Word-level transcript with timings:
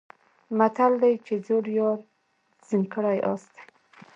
متل 0.57 0.93
دی 1.01 1.13
چې 1.25 1.33
زوړ 1.45 1.65
یار 1.79 1.99
زین 2.67 2.83
کړی 2.93 3.17
آس 3.31 3.43
دی. 3.53 3.63